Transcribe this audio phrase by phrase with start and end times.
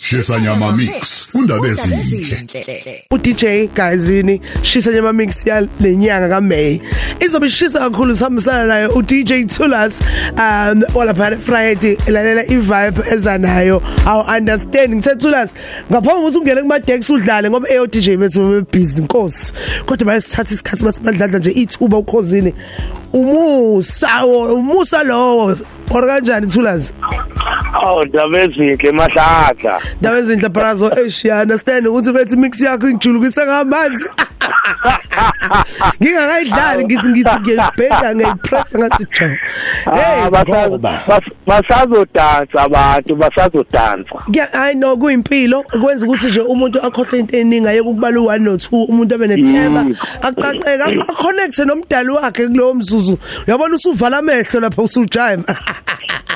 [0.00, 6.80] Shisa nyama mix undaba ezinhle uDJ Gazini shisa nyama mix ya lenyanga kaMay.
[7.20, 10.00] Izobe shisa kakhulu sihambisana naye uDJ Tulas
[10.36, 14.94] um wala phana Friday lalela ivibe ezanayo aw understand.
[14.94, 15.50] Ngithe Tulas
[15.90, 19.52] ngaphambi ukuthi ungene kuma decks udlale ngoba eyo DJ bethu busy inkosi
[19.86, 22.54] kodwa bayasithatha isikhathi bathi badlala nje ithuba ukhosini.
[23.12, 25.56] Umusa umusa lowo
[25.90, 26.92] or kanjani Tulas
[27.82, 29.80] Awu ndaba ezinhle mahlahla.
[30.00, 34.08] Ndaba ezinhle brazo eish understand ukuthi bethi mix yakho ingijulukisa ngamanzi.
[36.00, 39.28] Ngingakayidlali ngithi ngithi ngiyibheka ngayipress ngathi cha.
[39.94, 40.30] Hey
[41.46, 44.16] basazodansa abantu basazodansa.
[44.32, 48.54] Yeah I know kuyimpilo kwenza ukuthi nje umuntu akhohle into eningi ayeke ukubala u1 no
[48.54, 49.86] 2 umuntu abe nethemba
[50.22, 53.18] aqaqeka aconnect nomdali wakhe kulowo mzuzu.
[53.46, 55.42] Uyabona usuvala amehlo lapha usujive.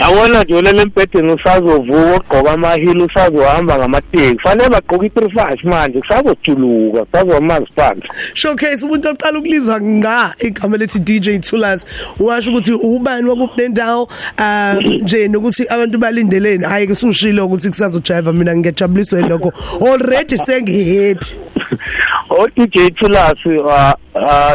[0.00, 7.70] Yawona nje olele embhedeni usazovuka ogqoka amahili usazohamba ngamateksi fanele bagqoke i35 manje kusazojuluka kusazomanzi
[7.76, 11.86] phansi showcase umuntu oqala ukulizwa nga igama lethi DJ Tulas.
[12.18, 16.64] Washo ukuthi ubani wakuphi nendawo um nje nokuthi abantu balindeleni?
[16.64, 19.52] Hayi ke sushilo ukuthi kusazojive mina ngiyajabulisa lokho.
[19.80, 21.26] Already sengihappy.
[22.30, 23.38] o DJ Tulas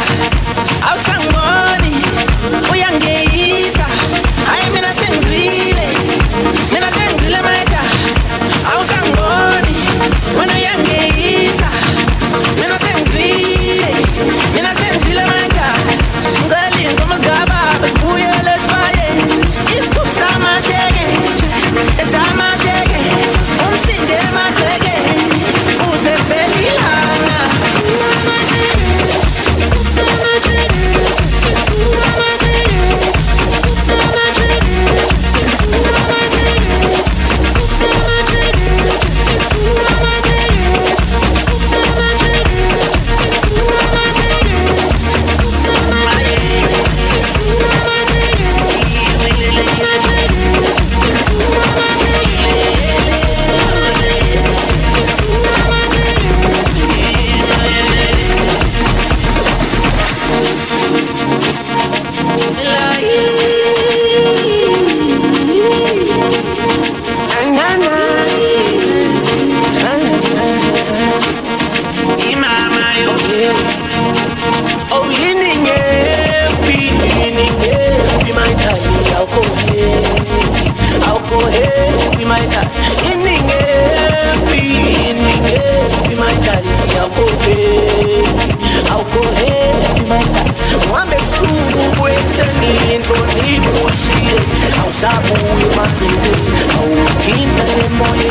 [95.01, 98.29] Sabuhi makinig Hawagin na si Moye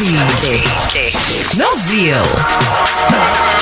[0.00, 1.58] Nozio.
[1.58, 3.59] Nozio.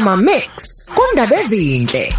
[0.00, 2.12] Isanyama Mix kundaba ezinhle.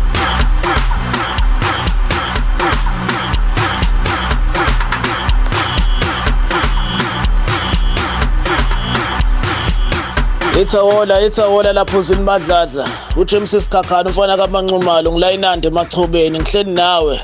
[10.61, 17.19] Ithawola ithawola lapho uzini madladla ujames sikhakhana umfana kamanxumalo ngilayinandi emachobeni ngihleli nawe.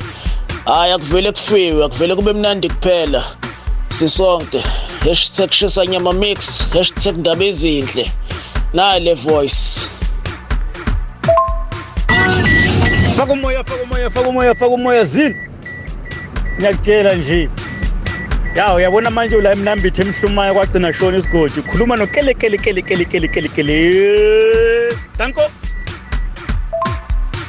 [0.65, 3.23] Hhayi akuvele kufiwe akuvele kube mnandi kuphela.
[3.89, 4.63] Sisonke.
[5.05, 8.11] Hashtag shisa nyama mix hashtag ndaba ezinhle.
[8.73, 9.89] Nale voice.
[13.17, 15.35] Faka umoya faka umoya faka umoya faka umoya zini
[16.57, 17.49] ngiyakutshela nje.
[18.55, 23.27] Ya uyabona manje ula emnambithe emhlumayo kwagcina shona isigodi khuluma nokele kele kele kele kele
[23.27, 23.77] kele kele.
[25.17, 25.41] Danko.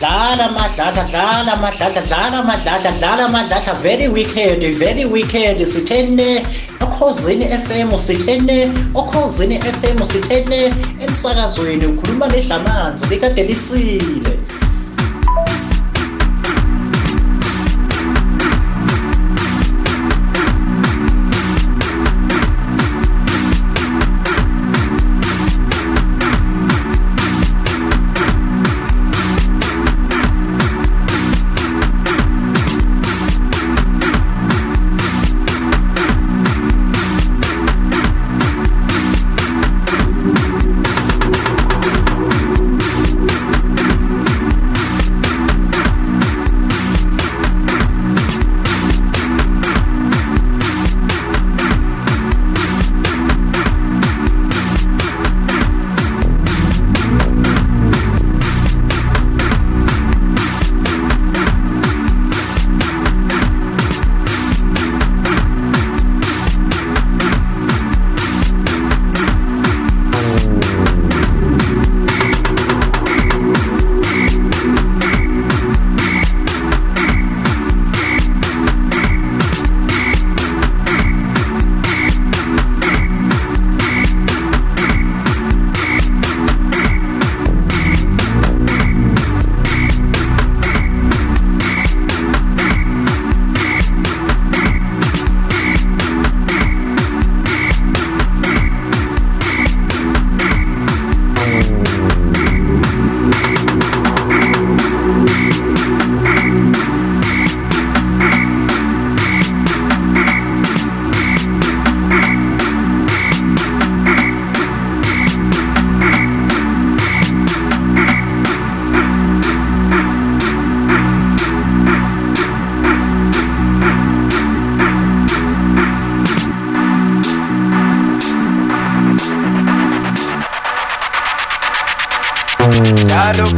[0.01, 6.47] Dlala madlahla dlala madlahla dlala madlahla dlala madlahla very wicked very wicked sithene
[6.81, 10.73] okhozini FM sithene okhozini FM sithene
[11.05, 11.87] emsakazweni.
[11.87, 14.33] Ukhuluma nedlamanzi likade lisile.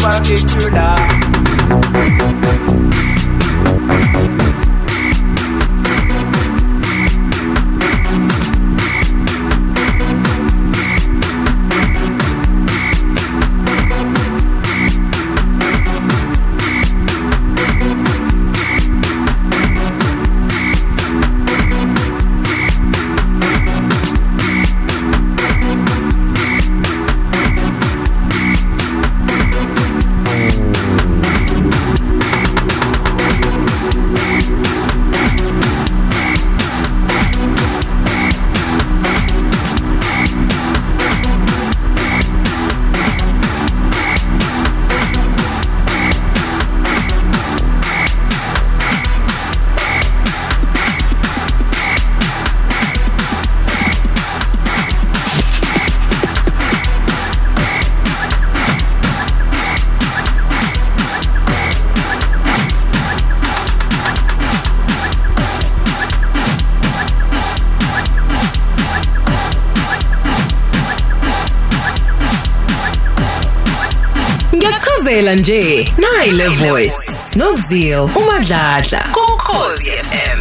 [0.00, 1.19] crois que tu l'as
[74.78, 75.88] Chazela nje.
[75.98, 76.96] Nayi le voice.
[77.36, 79.08] noZil uMadladla.
[79.12, 80.39] Kokhozi FM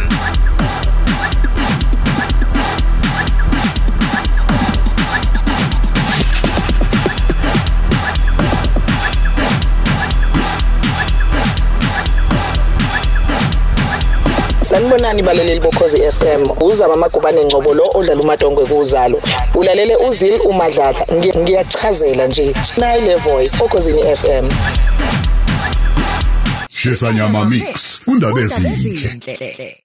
[14.70, 16.46] Sanibonani balaleli bokhozi FM.
[16.62, 19.20] Uzama amagubane ngcobo lo odlala umadongwe kuzalo.
[19.54, 21.04] Ulalele uZil umadladla.
[21.06, 22.54] Ngi- Ngiyachazela nje.
[22.78, 24.48] Nayi le voice okhozini FM.
[26.70, 29.76] Shesa nyama mix undaba ezinhle ezinhle